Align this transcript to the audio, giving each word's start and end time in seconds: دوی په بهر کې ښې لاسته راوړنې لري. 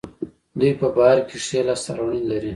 دوی 0.59 0.71
په 0.79 0.87
بهر 0.95 1.17
کې 1.27 1.37
ښې 1.45 1.59
لاسته 1.67 1.91
راوړنې 1.97 2.23
لري. 2.31 2.49